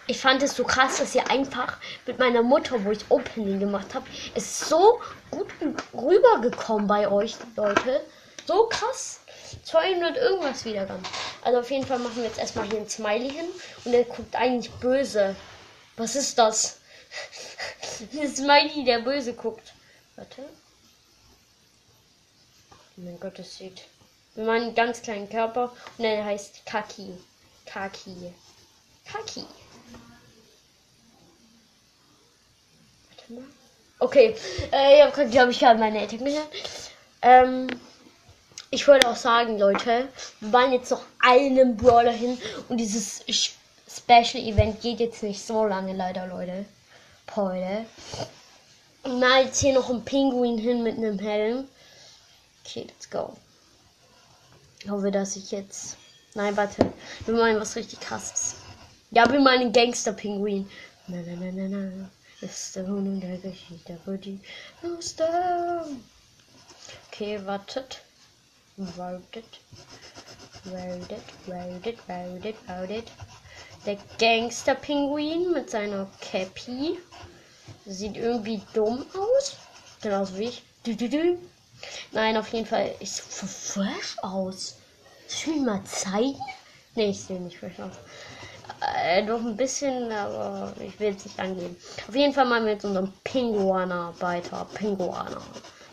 ich 0.08 0.18
fand 0.18 0.42
es 0.42 0.56
so 0.56 0.64
krass, 0.64 0.98
dass 0.98 1.14
ihr 1.14 1.30
einfach 1.30 1.76
mit 2.06 2.18
meiner 2.18 2.42
Mutter, 2.42 2.82
wo 2.84 2.90
ich 2.90 3.10
Opening 3.10 3.60
gemacht 3.60 3.94
habe, 3.94 4.06
ist 4.34 4.60
so 4.60 5.00
gut 5.30 5.48
rübergekommen 5.94 6.86
bei 6.86 7.08
euch, 7.08 7.36
Leute. 7.56 8.00
So 8.46 8.66
krass. 8.68 9.20
200 9.64 10.16
irgendwas 10.16 10.64
Wiedergaben. 10.64 11.02
Also 11.42 11.60
auf 11.60 11.70
jeden 11.70 11.86
Fall 11.86 11.98
machen 11.98 12.16
wir 12.16 12.24
jetzt 12.24 12.38
erstmal 12.38 12.66
hier 12.68 12.78
ein 12.78 12.88
Smiley 12.88 13.30
hin 13.30 13.46
und 13.84 13.92
der 13.92 14.04
guckt 14.04 14.34
eigentlich 14.34 14.72
böse. 14.74 15.36
Was 15.96 16.16
ist 16.16 16.38
das? 16.38 16.80
Ein 18.20 18.34
Smiley, 18.34 18.84
der 18.84 19.00
böse 19.00 19.34
guckt. 19.34 19.72
Warte. 20.16 20.42
Oh 22.96 23.00
mein 23.00 23.18
Gott, 23.20 23.38
das 23.38 23.56
sieht. 23.56 23.82
Wir 24.34 24.44
machen 24.44 24.62
einen 24.62 24.74
ganz 24.74 25.02
kleinen 25.02 25.28
Körper 25.28 25.72
und 25.96 26.04
der 26.04 26.24
heißt 26.24 26.64
Kaki. 26.64 27.12
Kaki. 27.66 28.32
Kaki. 29.04 29.44
Warte 29.44 29.46
mal. 29.46 29.48
Okay, 33.98 34.34
äh, 34.72 34.98
ich 34.98 35.02
habe, 35.02 35.28
glaube 35.28 35.50
ich, 35.50 35.58
gerade 35.58 35.78
meine 35.78 36.00
Attack. 36.00 36.20
Ähm, 37.22 37.66
ich 38.70 38.86
wollte 38.86 39.08
auch 39.08 39.16
sagen, 39.16 39.58
Leute, 39.58 40.08
wir 40.40 40.52
waren 40.52 40.72
jetzt 40.72 40.90
noch 40.90 41.02
einen 41.18 41.76
Brawler 41.76 42.12
hin 42.12 42.38
und 42.68 42.76
dieses 42.76 43.24
Special 43.88 44.42
Event 44.42 44.80
geht 44.80 45.00
jetzt 45.00 45.22
nicht 45.22 45.44
so 45.44 45.64
lange, 45.66 45.94
leider, 45.94 46.26
Leute. 46.26 46.64
Leute. 47.36 47.86
Na, 49.04 49.40
jetzt 49.40 49.60
hier 49.60 49.74
noch 49.74 49.88
ein 49.90 50.04
Pinguin 50.04 50.58
hin 50.58 50.82
mit 50.82 50.96
einem 50.96 51.18
Helm. 51.18 51.68
Okay, 52.64 52.86
let's 52.88 53.08
go. 53.08 53.36
Ich 54.82 54.90
hoffe, 54.90 55.10
dass 55.10 55.36
ich 55.36 55.50
jetzt. 55.50 55.96
Nein, 56.34 56.56
warte. 56.56 56.92
Wir 57.24 57.34
meinen 57.34 57.60
was 57.60 57.76
richtig 57.76 58.00
krasses. 58.00 58.56
Ja, 59.10 59.30
wir 59.30 59.40
meinen 59.40 59.72
Gangster-Pinguin. 59.72 60.68
Na, 61.06 61.18
na, 61.24 61.50
na, 61.50 61.68
na, 61.68 61.68
na. 61.68 62.10
Ist 62.40 62.76
der 62.76 62.86
Hund 62.86 63.08
und 63.08 63.20
der 63.20 63.38
Geschichte 63.38 63.98
für 64.04 64.16
die 64.16 64.38
Lüster. 64.80 65.84
Okay, 67.08 67.44
wartet. 67.44 68.00
Wartet. 68.76 69.60
Wartet, 70.62 71.22
wartet, 71.46 71.98
wartet, 72.08 72.68
wartet. 72.68 73.10
Der 73.86 73.98
Gangster-Pinguin 74.18 75.52
mit 75.52 75.70
seiner 75.70 76.08
Cappy. 76.20 76.98
Sieht 77.86 78.16
irgendwie 78.16 78.62
dumm 78.72 79.04
aus. 79.14 79.56
Genauso 80.00 80.38
wie 80.38 80.44
ich. 80.44 80.62
Du, 80.84 80.94
du, 80.94 81.08
du. 81.08 81.38
Nein, 82.12 82.36
auf 82.36 82.52
jeden 82.52 82.66
Fall. 82.66 82.94
Ich 83.00 83.10
sehe 83.10 83.48
fresh 83.48 84.16
aus. 84.22 84.76
Soll 85.26 85.54
ich 85.54 85.60
mir 85.60 85.66
mal 85.66 85.84
zeigen? 85.84 86.40
Nee, 86.94 87.10
ich 87.10 87.20
sehe 87.20 87.40
nicht 87.40 87.58
fresh 87.58 87.80
aus. 87.80 87.96
Äh, 88.80 89.26
doch 89.26 89.40
ein 89.40 89.56
bisschen, 89.56 90.12
aber 90.12 90.72
ich 90.80 90.98
will 91.00 91.14
es 91.16 91.24
nicht 91.24 91.38
angeben. 91.38 91.76
Auf 92.06 92.14
jeden 92.14 92.32
Fall 92.32 92.46
wir 92.66 92.72
jetzt 92.74 92.84
unseren 92.84 93.12
Pinguana 93.24 94.14
weiter. 94.20 94.66
Pinguana. 94.74 95.40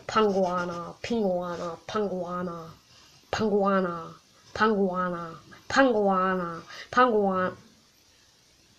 Panguana. 0.06 0.94
Pinguana. 1.02 1.78
Panguana. 1.86 2.72
Panguana. 3.30 4.14
Panguana. 4.54 5.30
Panguana. 5.68 6.62
Panguana. 6.90 7.56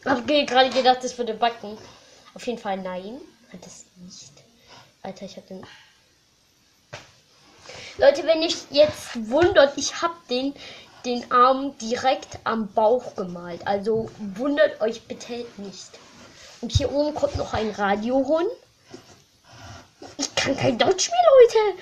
Hab 0.06 0.26
gerade 0.26 0.70
gedacht, 0.70 1.04
das 1.04 1.18
würde 1.18 1.34
backen. 1.34 1.78
Auf 2.34 2.48
jeden 2.48 2.60
Fall 2.60 2.78
nein. 2.78 3.20
Hat 3.52 3.66
es 3.66 3.86
nicht. 3.98 4.32
Alter, 5.04 5.26
ich 5.26 5.36
hab 5.36 5.48
den. 5.48 5.66
Leute, 7.98 8.26
wenn 8.26 8.42
ich 8.42 8.56
jetzt 8.70 9.30
wundert, 9.30 9.78
ich 9.78 10.02
hab 10.02 10.28
den, 10.28 10.54
den 11.08 11.32
Arm 11.32 11.78
direkt 11.78 12.38
am 12.44 12.68
Bauch 12.68 13.16
gemalt. 13.16 13.66
Also 13.66 14.10
wundert 14.36 14.82
euch 14.82 15.04
bitte 15.04 15.46
nicht. 15.58 16.00
Und 16.62 16.74
hier 16.74 16.92
oben 16.92 17.16
kommt 17.16 17.38
noch 17.38 17.54
ein 17.54 17.72
Radiohund. 17.72 18.50
Ich 20.18 20.36
kann 20.36 20.58
kein 20.58 20.78
Deutsch 20.78 21.10
mehr, 21.10 21.20
Leute. 21.40 21.82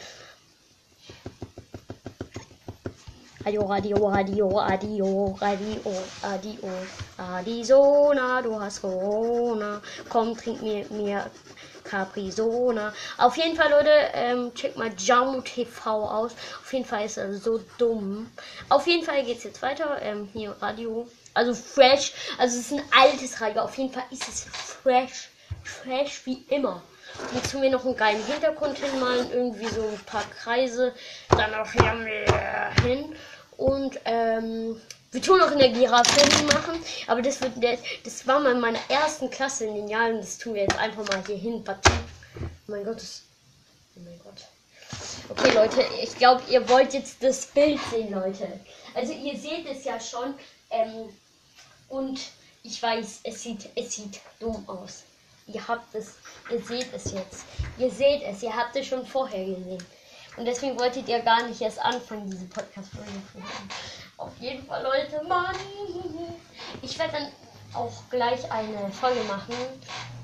Radio, 3.46 3.62
Radio, 3.63 4.08
Radio, 4.08 4.48
Radio, 4.48 5.38
Radio, 5.39 5.82
Radio, 6.24 6.70
Adisona, 7.17 8.41
du 8.41 8.60
hast 8.60 8.82
Corona. 8.82 9.82
Komm, 10.10 10.36
trink 10.36 10.62
mir, 10.62 10.86
mir 10.89 11.29
Caprisona. 11.86 12.94
Auf 13.18 13.38
jeden 13.38 13.56
Fall, 13.56 13.70
Leute, 13.70 13.92
ähm, 14.13 14.54
check 14.54 14.75
mal 14.75 14.92
Jamo 14.98 15.42
TV 15.42 15.92
aus. 15.92 16.34
Auf 16.62 16.74
jeden 16.74 16.86
Fall 16.86 17.06
ist 17.06 17.18
er 17.18 17.34
so 17.34 17.62
dumm. 17.77 18.30
Auf 18.70 18.86
jeden 18.88 19.04
Fall 19.04 19.24
geht's 19.24 19.44
jetzt 19.44 19.62
weiter. 19.62 20.01
Ähm, 20.01 20.27
hier 20.34 20.56
Radio. 20.60 21.08
Also 21.34 21.54
fresh. 21.54 22.13
Also 22.38 22.60
es 22.60 22.72
ist 22.72 22.80
ein 22.80 22.86
altes 22.92 23.39
Radio. 23.39 23.62
Auf 23.62 23.77
jeden 23.77 23.94
Fall 23.94 24.06
ist 24.12 24.27
es 24.27 24.44
fresh. 24.44 25.30
Fresh 25.63 26.25
wie 26.25 26.46
immer. 26.50 26.82
Jetzt 27.34 27.51
tun 27.51 27.62
wir 27.62 27.70
noch 27.70 27.86
einen 27.86 27.96
geilen 27.96 28.24
Hintergrund 28.25 28.77
hinmalen. 28.77 29.32
Irgendwie 29.32 29.68
so 29.68 29.82
ein 29.82 30.00
paar 30.06 30.24
Kreise. 30.42 30.94
Dann 31.30 31.54
auch 31.54 31.72
hier 31.72 32.84
hin. 32.84 33.15
Und 33.58 33.98
ähm, 34.04 34.82
wir 35.16 35.22
tun 35.22 35.42
auch 35.42 35.52
in 35.52 35.60
der 35.60 35.70
Giraffe 35.70 36.44
machen, 36.46 36.78
aber 37.08 37.22
das 37.22 37.40
wird 37.40 37.54
das 38.04 38.28
war 38.28 38.42
mal 38.42 38.52
in 38.52 38.60
meiner 38.60 38.80
ersten 38.90 39.30
Klasse 39.30 39.66
in 39.66 39.76
den 39.76 39.88
Jahren. 39.88 40.18
Das 40.18 40.38
tun 40.38 40.54
wir 40.54 40.64
jetzt 40.64 40.78
einfach 40.78 41.08
mal 41.08 41.24
hier 41.26 41.38
hin. 41.38 41.64
Oh 41.66 42.42
mein 42.68 42.84
Gott, 42.84 42.98
das, 42.98 43.24
oh 43.96 44.02
mein 44.04 44.20
Gott. 44.20 44.44
Okay, 45.30 45.54
Leute, 45.54 45.86
ich 46.04 46.16
glaube, 46.18 46.44
ihr 46.50 46.68
wollt 46.68 46.94
jetzt 46.94 47.24
das 47.24 47.46
Bild 47.46 47.80
sehen, 47.90 48.12
Leute. 48.12 48.60
Also 48.94 49.14
ihr 49.14 49.38
seht 49.40 49.66
es 49.72 49.86
ja 49.86 50.00
schon. 50.00 50.36
Ähm, 50.70 51.10
und 51.88 52.20
ich 52.64 52.84
weiß, 52.84 53.22
es 53.24 53.42
sieht, 53.42 53.70
es 53.76 53.96
sieht 53.96 54.20
dumm 54.40 54.68
aus. 54.68 55.04
Ihr 55.48 55.66
habt 55.66 55.96
es, 55.96 56.16
ihr 56.52 56.62
seht 56.62 56.94
es 56.94 57.14
jetzt. 57.14 57.46
Ihr 57.78 57.90
seht 57.90 58.22
es, 58.24 58.44
ihr 58.44 58.54
habt 58.54 58.76
es 58.76 58.88
schon 58.88 59.06
vorher 59.06 59.46
gesehen. 59.46 59.84
Und 60.36 60.46
deswegen 60.46 60.78
wolltet 60.78 61.08
ihr 61.08 61.20
gar 61.20 61.48
nicht 61.48 61.62
erst 61.62 61.80
anfangen, 61.80 62.30
diese 62.30 62.46
Podcast-Folge 62.46 63.12
zu 63.32 63.36
hören. 63.36 63.70
Auf 64.18 64.32
jeden 64.40 64.66
Fall, 64.66 64.84
Leute, 64.84 65.24
Mann. 65.28 65.56
Ich 66.82 66.98
werde 66.98 67.14
dann 67.14 67.28
auch 67.74 67.92
gleich 68.10 68.50
eine 68.50 68.90
Folge 68.92 69.22
machen, 69.24 69.56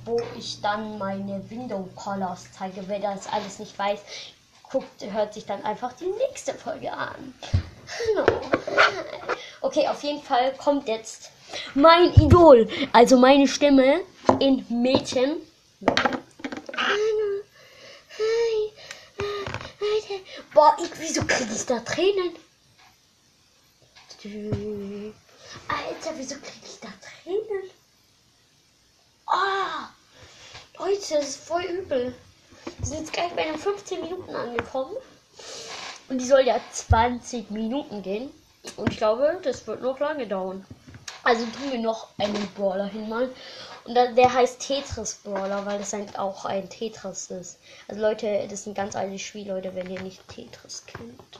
wo 0.06 0.20
ich 0.38 0.62
dann 0.62 0.98
meine 0.98 1.50
Window 1.50 1.88
Colors 1.96 2.46
zeige. 2.58 2.88
Wer 2.88 3.00
das 3.00 3.28
alles 3.28 3.60
nicht 3.60 3.78
weiß, 3.78 4.00
guckt, 4.70 5.04
hört 5.12 5.34
sich 5.34 5.46
dann 5.46 5.64
einfach 5.66 5.92
die 5.94 6.08
nächste 6.08 6.54
Folge 6.54 6.92
an. 6.92 7.34
Okay, 9.60 9.88
auf 9.88 10.02
jeden 10.04 10.24
Fall 10.24 10.54
kommt 10.54 10.88
jetzt 10.88 11.30
mein 11.74 12.14
Idol, 12.14 12.68
also 12.94 13.18
meine 13.18 13.48
Stimme 13.48 14.02
in 14.40 14.66
Mädchen. 14.70 15.38
Boah, 20.54 20.76
ich, 20.82 20.90
wieso 21.00 21.26
kriege 21.26 21.54
ich 21.54 21.66
da 21.66 21.80
Tränen? 21.80 22.36
Alter, 24.24 26.12
wieso 26.16 26.36
kriege 26.36 26.66
ich 26.66 26.80
da 26.80 26.90
Tränen? 27.02 27.72
Ah, 29.26 29.90
oh, 30.78 30.86
Leute, 30.86 31.16
das 31.16 31.30
ist 31.30 31.44
voll 31.44 31.64
übel. 31.64 32.14
Wir 32.78 32.86
sind 32.86 33.00
jetzt 33.00 33.14
gleich 33.14 33.32
bei 33.34 33.46
den 33.46 33.58
15 33.58 34.02
Minuten 34.02 34.36
angekommen. 34.36 34.96
Und 36.08 36.20
die 36.20 36.26
soll 36.26 36.42
ja 36.42 36.60
20 36.72 37.50
Minuten 37.50 38.04
gehen. 38.04 38.30
Und 38.76 38.92
ich 38.92 38.98
glaube, 38.98 39.40
das 39.42 39.66
wird 39.66 39.82
noch 39.82 40.00
lange 40.00 40.28
dauern. 40.28 40.66
Also 41.24 41.46
tun 41.46 41.72
wir 41.72 41.80
noch 41.80 42.10
einen 42.20 42.48
Brawler 42.56 42.86
hinmalen. 42.86 43.32
Und 43.86 43.96
der 43.96 44.34
heißt 44.34 44.60
Tetris 44.60 45.16
Brawler, 45.24 45.66
weil 45.66 45.80
das 45.80 45.94
halt 45.94 46.20
auch 46.20 46.46
ein 46.46 46.70
Tetris 46.70 47.32
ist. 47.32 47.58
Also 47.88 48.02
Leute, 48.02 48.44
das 48.44 48.60
ist 48.60 48.68
ein 48.68 48.76
ganz 48.76 48.96
altes 48.96 49.22
Spiel, 49.22 49.48
Leute, 49.48 49.74
wenn 49.74 49.90
ihr 49.90 50.02
nicht 50.02 50.28
Tetris 50.28 50.86
kennt. 50.86 51.40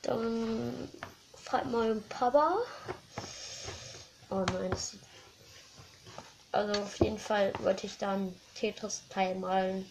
Dann 0.00 0.88
fragt 1.52 1.70
mal 1.70 1.94
Papa. 2.08 2.56
Oh 4.30 4.42
nein, 4.54 4.70
das 4.70 4.96
also 6.50 6.80
auf 6.80 6.98
jeden 6.98 7.18
Fall 7.18 7.52
wollte 7.58 7.86
ich 7.86 7.98
dann 7.98 8.34
Tetris 8.54 9.02
Teil 9.10 9.34
malen. 9.34 9.90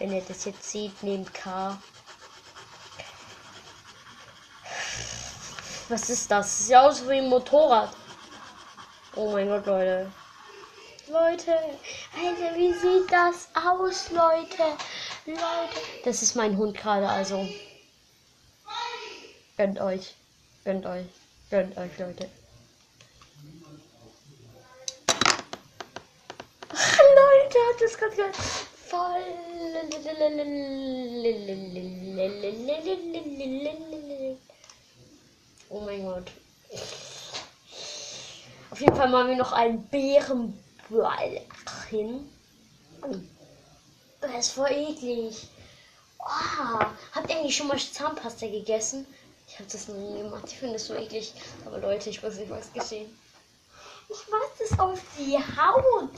Wenn 0.00 0.12
ihr 0.12 0.22
das 0.26 0.44
jetzt 0.46 0.68
seht, 0.68 1.00
nehmt 1.04 1.32
K. 1.32 1.80
Was 5.88 6.10
ist 6.10 6.28
das? 6.28 6.66
Sieht 6.66 6.74
aus 6.74 7.08
wie 7.08 7.18
ein 7.18 7.28
Motorrad. 7.28 7.90
Oh 9.14 9.30
mein 9.30 9.46
Gott, 9.46 9.66
Leute. 9.66 10.10
Leute, 11.06 11.52
Alter, 11.52 12.56
wie 12.56 12.72
sieht 12.72 13.12
das 13.12 13.48
aus, 13.54 14.10
Leute? 14.10 14.76
Leute. 15.24 15.80
Das 16.04 16.22
ist 16.22 16.34
mein 16.34 16.56
Hund 16.56 16.76
gerade, 16.76 17.08
also. 17.08 17.48
Gönnt 19.56 19.80
euch. 19.80 20.16
Gönnt 20.66 20.84
euch. 20.84 21.06
Gönnt 21.48 21.78
euch, 21.78 21.96
Leute. 21.96 22.28
Leute, 26.72 27.58
hat 27.70 27.80
das 27.80 27.96
gerade 27.96 28.16
gehört. 28.16 28.34
Voll. 28.34 29.22
Oh 35.68 35.80
mein 35.82 36.04
Gott. 36.04 36.32
Auf 38.72 38.80
jeden 38.80 38.96
Fall 38.96 39.08
machen 39.08 39.28
wir 39.28 39.36
noch 39.36 39.52
einen 39.52 39.86
Bärenball 39.86 41.42
hin. 41.88 42.28
Das 44.20 44.32
ist 44.36 44.50
voll 44.50 44.72
eklig. 44.72 45.46
Oh, 46.18 46.80
habt 47.14 47.30
ihr 47.30 47.36
eigentlich 47.36 47.56
schon 47.56 47.68
mal 47.68 47.78
Zahnpasta 47.78 48.48
gegessen? 48.48 49.06
Ich 49.56 49.60
habe 49.60 49.72
das 49.72 49.88
noch 49.88 49.96
nie 49.96 50.22
gemacht. 50.22 50.44
Ich 50.48 50.58
finde 50.58 50.74
es 50.74 50.86
so 50.86 50.94
eklig. 50.94 51.32
Aber 51.64 51.78
Leute, 51.78 52.10
ich 52.10 52.22
weiß 52.22 52.36
nicht, 52.36 52.50
was 52.50 52.70
geschehen. 52.74 53.08
Ich 54.10 54.28
mache 54.30 54.50
das 54.58 54.78
auf 54.78 55.00
die 55.18 55.38
Haut. 55.38 56.10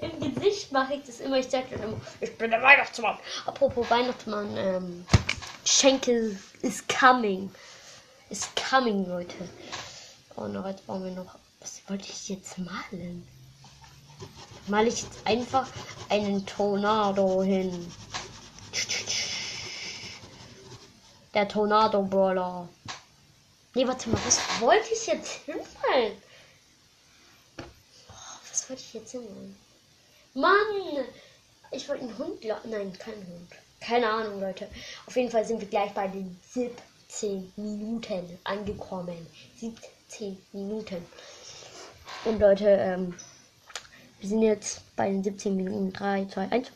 Im 0.00 0.34
Gesicht 0.34 0.72
mache 0.72 0.94
ich 0.94 1.04
das 1.04 1.20
immer. 1.20 1.36
Ich 1.36 1.50
sage 1.50 1.74
immer, 1.74 2.00
ich 2.22 2.38
bin 2.38 2.50
der 2.50 2.62
Weihnachtsmann. 2.62 3.18
Apropos 3.44 3.90
Weihnachtsmann, 3.90 4.56
ähm, 4.56 5.04
Schenkel 5.66 6.38
is 6.62 6.82
coming. 6.88 7.50
Is 8.30 8.48
coming, 8.70 9.06
Leute. 9.06 9.36
Oh, 10.36 10.46
noch 10.46 10.66
jetzt 10.66 10.86
brauchen 10.86 11.04
wir 11.04 11.12
noch. 11.12 11.34
Was 11.60 11.82
wollte 11.86 12.08
ich 12.08 12.30
jetzt 12.30 12.56
malen? 12.56 13.28
Male 14.68 14.88
ich 14.88 15.02
jetzt 15.02 15.18
einfach 15.26 15.68
einen 16.08 16.46
Tornado 16.46 17.42
hin. 17.42 17.92
Der 21.34 21.46
Tornado 21.46 22.02
Brawler. 22.02 22.68
Nee, 23.74 23.86
warte 23.86 24.08
mal, 24.10 24.20
was 24.26 24.40
wollte 24.60 24.92
ich 24.92 25.06
jetzt 25.06 25.44
hinmalen? 25.44 26.16
Oh, 28.08 28.38
was 28.48 28.68
wollte 28.68 28.82
ich 28.82 28.94
jetzt 28.94 29.12
hinmalen? 29.12 29.56
Mann! 30.34 31.04
Ich 31.70 31.88
wollte 31.88 32.02
einen 32.02 32.18
Hund. 32.18 32.44
Nein, 32.64 32.92
kein 32.98 33.14
Hund. 33.14 33.52
Keine 33.80 34.08
Ahnung, 34.08 34.40
Leute. 34.40 34.68
Auf 35.06 35.16
jeden 35.16 35.30
Fall 35.30 35.44
sind 35.44 35.60
wir 35.60 35.68
gleich 35.68 35.92
bei 35.92 36.08
den 36.08 36.38
17 36.52 37.52
Minuten 37.56 38.38
angekommen. 38.42 39.26
17 39.58 40.36
Minuten. 40.52 41.06
Und 42.24 42.40
Leute, 42.40 42.68
ähm, 42.68 43.14
wir 44.18 44.28
sind 44.28 44.42
jetzt 44.42 44.82
bei 44.96 45.08
den 45.08 45.22
17 45.22 45.56
Minuten. 45.56 45.92
3, 45.92 46.26
2, 46.26 46.50
1. 46.50 46.68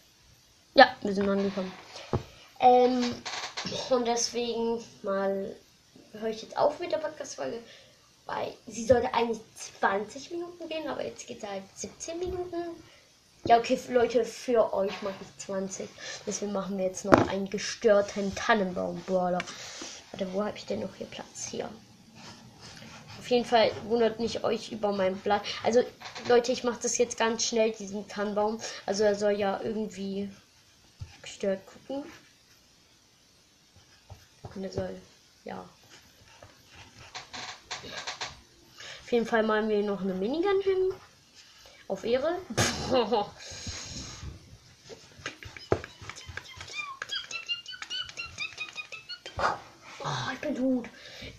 Ja, 0.75 0.97
wir 1.03 1.13
sind 1.13 1.29
angekommen. 1.29 1.73
Ähm, 2.61 3.15
und 3.91 4.07
deswegen 4.07 4.83
mal 5.03 5.55
höre 6.13 6.29
ich 6.29 6.43
jetzt 6.43 6.57
auf 6.57 6.79
mit 6.81 6.93
der 6.93 6.99
Podcast-Folge. 6.99 7.61
Weil 8.27 8.55
sie 8.67 8.87
sollte 8.87 9.13
eigentlich 9.13 9.41
20 9.81 10.31
Minuten 10.31 10.69
gehen, 10.69 10.89
aber 10.89 11.05
jetzt 11.05 11.27
geht 11.27 11.43
es 11.43 11.49
halt 11.49 11.63
17 11.75 12.19
Minuten. 12.19 12.57
Ja, 13.47 13.59
okay, 13.59 13.79
Leute, 13.91 14.25
für 14.25 14.73
euch 14.73 15.03
mache 15.03 15.17
ich 15.21 15.45
20. 15.45 15.87
Deswegen 16.27 16.53
machen 16.53 16.79
wir 16.79 16.87
jetzt 16.87 17.05
noch 17.05 17.29
einen 17.29 17.51
gestörten 17.51 18.35
Tannenbaum-Brawler. 18.35 19.41
Warte, 20.11 20.33
wo 20.33 20.43
habe 20.43 20.57
ich 20.57 20.65
denn 20.65 20.81
noch 20.81 20.95
hier 20.95 21.07
Platz? 21.07 21.49
Hier. 21.51 21.69
Auf 23.19 23.31
jeden 23.31 23.45
Fall 23.45 23.71
wundert 23.89 24.19
nicht 24.19 24.45
euch 24.45 24.73
über 24.73 24.93
mein 24.93 25.17
Blatt. 25.19 25.43
Also, 25.63 25.83
Leute, 26.27 26.53
ich 26.53 26.65
mache 26.65 26.81
das 26.83 26.97
jetzt 26.97 27.19
ganz 27.19 27.45
schnell, 27.45 27.73
diesen 27.73 28.09
Tannenbaum. 28.09 28.59
Also, 28.87 29.05
er 29.05 29.15
soll 29.15 29.33
ja 29.33 29.61
irgendwie 29.63 30.31
gestört 31.21 31.61
gucken. 31.67 32.11
Und 34.55 34.65
er 34.65 34.73
soll, 34.73 35.01
ja. 35.45 35.65
Auf 39.03 39.13
jeden 39.13 39.27
Fall 39.27 39.43
malen 39.43 39.69
wir 39.69 39.83
noch 39.83 40.01
eine 40.01 40.15
Minigun 40.15 40.61
hin. 40.63 40.93
Auf 41.89 42.05
Ehre. 42.05 42.39
Oh, 50.07 50.33
ich 50.35 50.41
bin 50.41 50.55
gut. 50.55 50.91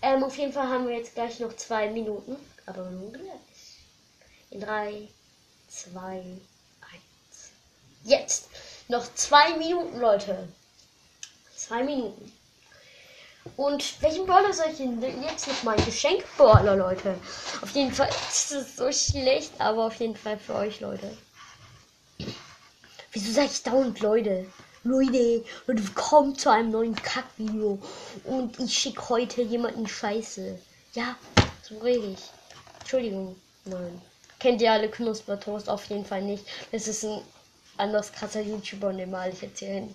Ähm, 0.02 0.24
auf 0.24 0.36
jeden 0.36 0.52
Fall 0.52 0.68
haben 0.68 0.88
wir 0.88 0.96
jetzt 0.96 1.14
gleich 1.14 1.38
noch 1.38 1.54
zwei 1.54 1.88
Minuten. 1.88 2.36
Aber 2.66 2.90
nun 2.90 3.12
gleich. 3.12 3.78
In 4.50 4.60
drei, 4.60 5.08
zwei, 5.68 6.18
eins. 6.80 7.50
Jetzt! 8.02 8.48
Noch 8.88 9.06
zwei 9.14 9.56
Minuten, 9.56 9.98
Leute. 9.98 10.48
Zwei 11.54 11.84
Minuten. 11.84 12.32
Und 13.56 14.02
welchen 14.02 14.26
Brawler 14.26 14.52
soll 14.52 14.66
ich 14.70 14.78
denn 14.78 15.00
jetzt 15.22 15.48
noch 15.48 15.62
mal? 15.62 15.76
Geschenk-Brawler, 15.76 16.76
Leute. 16.76 17.14
Auf 17.62 17.70
jeden 17.70 17.92
Fall 17.92 18.08
ist 18.30 18.52
es 18.52 18.76
so 18.76 18.90
schlecht, 18.90 19.52
aber 19.58 19.86
auf 19.86 19.94
jeden 19.96 20.16
Fall 20.16 20.38
für 20.38 20.54
euch, 20.54 20.80
Leute. 20.80 21.16
Wieso 23.12 23.32
sage 23.32 23.48
ich 23.52 23.62
dauernd, 23.62 24.00
Leute? 24.00 24.46
Leute, 24.84 25.44
Leute, 25.66 25.84
willkommen 25.84 26.36
zu 26.36 26.50
einem 26.50 26.70
neuen 26.70 26.94
Kackvideo. 26.94 27.78
Und 28.24 28.58
ich 28.60 28.76
schicke 28.76 29.08
heute 29.08 29.42
jemanden 29.42 29.86
Scheiße. 29.86 30.58
Ja, 30.94 31.16
so 31.62 31.78
rede 31.78 32.08
ich. 32.08 32.20
Entschuldigung. 32.80 33.36
Nein. 33.64 34.00
Kennt 34.38 34.60
ihr 34.60 34.70
alle 34.70 34.90
Knuspertoast? 34.90 35.68
Auf 35.68 35.84
jeden 35.86 36.04
Fall 36.04 36.22
nicht. 36.22 36.44
Das 36.72 36.86
ist 36.86 37.04
ein 37.04 37.22
anders 37.78 38.12
krasser 38.12 38.40
YouTuber 38.40 38.92
den 38.92 39.10
male 39.10 39.32
ich 39.32 39.42
jetzt 39.42 39.58
hier 39.58 39.68
hin. 39.68 39.94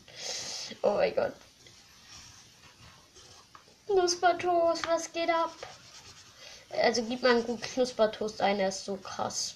Oh 0.81 0.95
mein 0.95 1.15
Gott. 1.15 1.33
Knuspertoast, 3.93 4.87
was 4.87 5.11
geht 5.11 5.29
ab? 5.29 5.51
Also 6.81 7.03
gib 7.03 7.21
mal 7.21 7.31
einen 7.31 7.43
guten 7.43 7.61
Knuspertoast 7.61 8.41
ein, 8.41 8.57
der 8.57 8.69
ist 8.69 8.85
so 8.85 8.95
krass. 8.95 9.55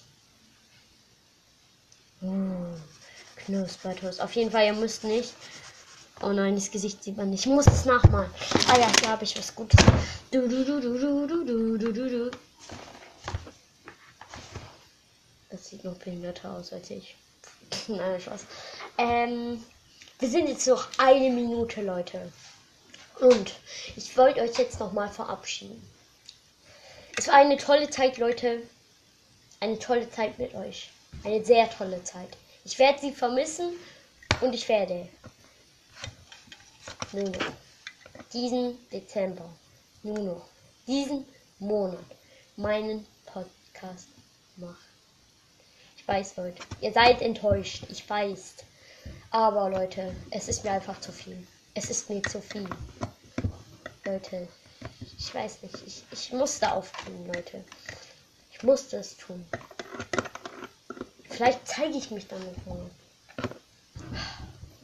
Mmh, 2.20 2.76
Knuspertoast. 3.36 4.20
Auf 4.20 4.32
jeden 4.34 4.50
Fall, 4.50 4.66
ihr 4.66 4.72
müsst 4.74 5.04
nicht. 5.04 5.32
Oh 6.22 6.32
nein, 6.32 6.54
das 6.54 6.70
Gesicht 6.70 7.02
sieht 7.02 7.16
man 7.16 7.30
nicht. 7.30 7.46
Ich 7.46 7.52
muss 7.52 7.66
es 7.66 7.84
nachmalen. 7.84 8.30
Ah 8.68 8.78
ja, 8.78 8.90
hier 9.00 9.10
habe 9.10 9.24
ich 9.24 9.36
was 9.38 9.54
Gutes. 9.54 9.84
Du, 10.30 10.48
du, 10.48 10.64
du, 10.64 10.80
du, 10.80 10.98
du, 10.98 11.26
du, 11.26 11.78
du, 11.78 11.92
du, 11.92 12.08
du. 12.08 12.30
Das 15.50 15.68
sieht 15.68 15.84
noch 15.84 15.96
behinderter 15.96 16.52
aus 16.52 16.72
als 16.72 16.90
ich. 16.90 17.16
nein, 17.88 18.20
Spaß. 18.20 18.40
Ähm, 18.98 19.64
wir 20.18 20.28
sind 20.28 20.48
jetzt 20.48 20.66
noch 20.66 20.88
eine 20.98 21.30
Minute, 21.30 21.82
Leute. 21.82 22.32
Und 23.20 23.54
ich 23.96 24.16
wollte 24.16 24.40
euch 24.40 24.58
jetzt 24.58 24.78
nochmal 24.78 25.08
verabschieden. 25.08 25.82
Es 27.16 27.28
war 27.28 27.36
eine 27.36 27.56
tolle 27.56 27.88
Zeit, 27.88 28.18
Leute. 28.18 28.62
Eine 29.60 29.78
tolle 29.78 30.10
Zeit 30.10 30.38
mit 30.38 30.54
euch. 30.54 30.90
Eine 31.24 31.44
sehr 31.44 31.70
tolle 31.70 32.04
Zeit. 32.04 32.36
Ich 32.64 32.78
werde 32.78 33.00
sie 33.00 33.12
vermissen 33.12 33.72
und 34.42 34.54
ich 34.54 34.68
werde 34.68 35.08
nur 37.12 37.30
noch 37.30 37.52
diesen 38.32 38.76
Dezember, 38.90 39.48
nur 40.02 40.18
noch 40.18 40.46
diesen 40.86 41.24
Monat 41.58 42.04
meinen 42.56 43.06
Podcast 43.24 44.08
machen. 44.56 44.76
Ich 45.96 46.06
weiß, 46.06 46.36
Leute, 46.36 46.62
ihr 46.80 46.92
seid 46.92 47.22
enttäuscht. 47.22 47.84
Ich 47.88 48.08
weiß. 48.08 48.54
Aber 49.30 49.70
Leute, 49.70 50.14
es 50.30 50.48
ist 50.48 50.64
mir 50.64 50.72
einfach 50.72 51.00
zu 51.00 51.12
viel. 51.12 51.46
Es 51.74 51.90
ist 51.90 52.08
mir 52.08 52.22
zu 52.22 52.40
viel. 52.40 52.68
Leute. 54.06 54.48
Ich 55.18 55.34
weiß 55.34 55.62
nicht. 55.62 55.74
Ich, 55.86 56.04
ich 56.12 56.32
musste 56.32 56.70
aufgeben, 56.70 57.26
Leute. 57.26 57.64
Ich 58.52 58.62
musste 58.62 58.98
es 58.98 59.16
tun. 59.16 59.44
Vielleicht 61.28 61.66
zeige 61.66 61.98
ich 61.98 62.10
mich 62.10 62.26
dann 62.28 62.40
nochmal. 62.40 62.90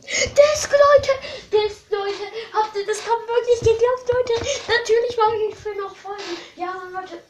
Das, 0.03 0.69
Leute! 0.69 1.13
Das, 1.51 1.91
Leute! 1.91 2.25
Habt 2.53 2.77
ihr 2.77 2.87
das 2.87 2.99
kaum 3.05 3.23
wirklich 3.27 3.61
geglaubt, 3.61 4.13
Leute? 4.13 4.35
Natürlich 4.69 5.17
mache 5.17 5.37
ich 5.49 5.55
für 5.55 5.75
noch 5.77 5.97
Folgen. 5.97 6.37
Ja, 6.57 6.75
Leute. 6.93 7.23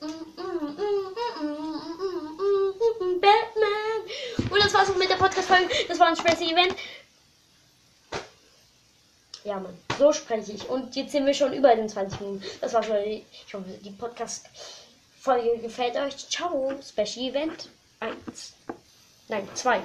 Batman! 3.21 4.51
Und 4.51 4.65
das 4.65 4.75
war's 4.75 4.91
auch 4.91 4.97
mit 4.97 5.11
der 5.11 5.17
Podcast-Folge. 5.17 5.69
Das 5.87 6.01
war 6.01 6.09
ein 6.09 6.17
Space-Event. 6.17 6.75
Ja, 9.45 9.59
Mann. 9.59 9.77
So 9.99 10.13
spreche 10.13 10.53
ich. 10.53 10.69
Und 10.69 10.95
jetzt 10.95 11.13
sind 11.13 11.27
wir 11.27 11.35
schon 11.35 11.53
über 11.53 11.75
den 11.75 11.89
20 11.89 12.21
Minuten. 12.21 12.45
Das 12.61 12.75
war 12.75 12.83
schon. 12.83 12.97
Ich 12.97 13.53
hoffe, 13.53 13.65
die 13.85 13.91
Podcast-Folge 13.91 15.59
gefällt 15.59 15.97
euch. 15.97 16.29
Ciao. 16.29 16.73
Special 16.83 17.29
Event 17.29 17.69
1. 18.01 18.53
Nein, 19.29 19.49
2. 19.55 19.81